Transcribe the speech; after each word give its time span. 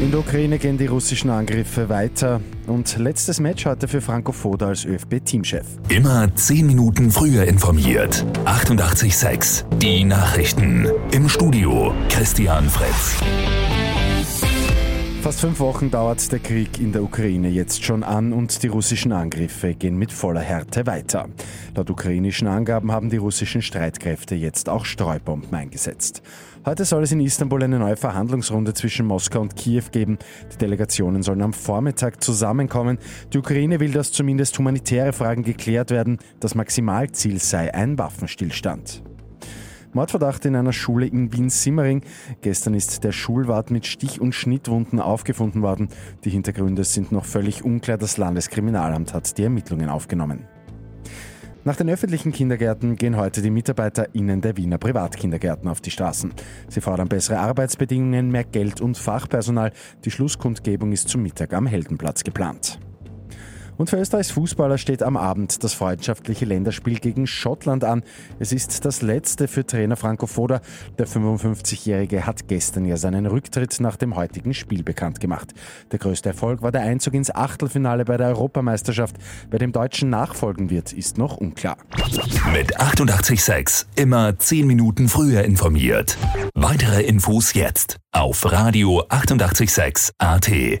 In 0.00 0.10
der 0.10 0.20
Ukraine 0.20 0.58
gehen 0.58 0.78
die 0.78 0.86
russischen 0.86 1.28
Angriffe 1.28 1.90
weiter 1.90 2.40
und 2.66 2.96
letztes 2.96 3.38
Match 3.38 3.66
heute 3.66 3.86
für 3.86 4.00
Franco 4.00 4.32
Foda 4.32 4.68
als 4.68 4.86
ÖFB-Teamchef. 4.86 5.66
Immer 5.90 6.34
10 6.34 6.66
Minuten 6.66 7.10
früher 7.10 7.44
informiert. 7.44 8.24
88.6 8.46 9.64
Die 9.76 10.04
Nachrichten. 10.04 10.88
Im 11.12 11.28
Studio 11.28 11.92
Christian 12.08 12.70
Fritz. 12.70 13.20
Fast 15.30 15.42
fünf 15.42 15.60
Wochen 15.60 15.92
dauert 15.92 16.32
der 16.32 16.40
Krieg 16.40 16.80
in 16.80 16.90
der 16.90 17.04
Ukraine 17.04 17.48
jetzt 17.50 17.84
schon 17.84 18.02
an 18.02 18.32
und 18.32 18.64
die 18.64 18.66
russischen 18.66 19.12
Angriffe 19.12 19.74
gehen 19.74 19.96
mit 19.96 20.10
voller 20.10 20.40
Härte 20.40 20.88
weiter. 20.88 21.28
Laut 21.76 21.88
ukrainischen 21.88 22.48
Angaben 22.48 22.90
haben 22.90 23.10
die 23.10 23.16
russischen 23.16 23.62
Streitkräfte 23.62 24.34
jetzt 24.34 24.68
auch 24.68 24.84
Streubomben 24.84 25.54
eingesetzt. 25.54 26.20
Heute 26.66 26.84
soll 26.84 27.04
es 27.04 27.12
in 27.12 27.20
Istanbul 27.20 27.62
eine 27.62 27.78
neue 27.78 27.96
Verhandlungsrunde 27.96 28.74
zwischen 28.74 29.06
Moskau 29.06 29.40
und 29.40 29.54
Kiew 29.54 29.84
geben. 29.92 30.18
Die 30.52 30.58
Delegationen 30.58 31.22
sollen 31.22 31.42
am 31.42 31.52
Vormittag 31.52 32.24
zusammenkommen. 32.24 32.98
Die 33.32 33.38
Ukraine 33.38 33.78
will, 33.78 33.92
dass 33.92 34.10
zumindest 34.10 34.58
humanitäre 34.58 35.12
Fragen 35.12 35.44
geklärt 35.44 35.92
werden. 35.92 36.18
Das 36.40 36.56
Maximalziel 36.56 37.38
sei 37.38 37.72
ein 37.72 37.98
Waffenstillstand. 37.98 39.04
Mordverdacht 39.92 40.44
in 40.44 40.54
einer 40.54 40.72
Schule 40.72 41.06
in 41.06 41.32
Wien-Simmering. 41.32 42.02
Gestern 42.42 42.74
ist 42.74 43.02
der 43.02 43.12
Schulwart 43.12 43.70
mit 43.70 43.86
Stich- 43.86 44.20
und 44.20 44.34
Schnittwunden 44.34 45.00
aufgefunden 45.00 45.62
worden. 45.62 45.88
Die 46.24 46.30
Hintergründe 46.30 46.84
sind 46.84 47.10
noch 47.10 47.24
völlig 47.24 47.64
unklar. 47.64 47.98
Das 47.98 48.16
Landeskriminalamt 48.16 49.14
hat 49.14 49.36
die 49.36 49.44
Ermittlungen 49.44 49.88
aufgenommen. 49.88 50.46
Nach 51.62 51.76
den 51.76 51.90
öffentlichen 51.90 52.32
Kindergärten 52.32 52.96
gehen 52.96 53.16
heute 53.16 53.42
die 53.42 53.50
MitarbeiterInnen 53.50 54.40
der 54.40 54.56
Wiener 54.56 54.78
Privatkindergärten 54.78 55.68
auf 55.68 55.82
die 55.82 55.90
Straßen. 55.90 56.32
Sie 56.68 56.80
fordern 56.80 57.08
bessere 57.08 57.38
Arbeitsbedingungen, 57.38 58.30
mehr 58.30 58.44
Geld 58.44 58.80
und 58.80 58.96
Fachpersonal. 58.96 59.72
Die 60.04 60.10
Schlusskundgebung 60.10 60.92
ist 60.92 61.08
zum 61.08 61.22
Mittag 61.22 61.52
am 61.52 61.66
Heldenplatz 61.66 62.24
geplant. 62.24 62.80
Und 63.76 63.90
für 63.90 63.96
Österreichs 63.96 64.30
Fußballer 64.30 64.78
steht 64.78 65.02
am 65.02 65.16
Abend 65.16 65.62
das 65.64 65.74
freundschaftliche 65.74 66.44
Länderspiel 66.44 66.98
gegen 66.98 67.26
Schottland 67.26 67.84
an. 67.84 68.02
Es 68.38 68.52
ist 68.52 68.84
das 68.84 69.02
letzte 69.02 69.48
für 69.48 69.66
Trainer 69.66 69.96
Franco 69.96 70.26
Foda. 70.26 70.60
Der 70.98 71.06
55-Jährige 71.06 72.26
hat 72.26 72.48
gestern 72.48 72.84
ja 72.84 72.96
seinen 72.96 73.26
Rücktritt 73.26 73.80
nach 73.80 73.96
dem 73.96 74.16
heutigen 74.16 74.54
Spiel 74.54 74.82
bekannt 74.82 75.20
gemacht. 75.20 75.54
Der 75.92 75.98
größte 75.98 76.30
Erfolg 76.30 76.62
war 76.62 76.72
der 76.72 76.82
Einzug 76.82 77.14
ins 77.14 77.34
Achtelfinale 77.34 78.04
bei 78.04 78.16
der 78.16 78.28
Europameisterschaft. 78.28 79.16
Wer 79.50 79.58
dem 79.58 79.72
Deutschen 79.72 80.10
nachfolgen 80.10 80.70
wird, 80.70 80.92
ist 80.92 81.18
noch 81.18 81.36
unklar. 81.36 81.76
Mit 82.52 82.78
88.6 82.78 83.86
immer 83.96 84.38
10 84.38 84.66
Minuten 84.66 85.08
früher 85.08 85.44
informiert. 85.44 86.16
Weitere 86.54 87.02
Infos 87.02 87.54
jetzt 87.54 87.96
auf 88.12 88.50
Radio 88.50 89.02
88.6 89.08 90.12
AT. 90.18 90.78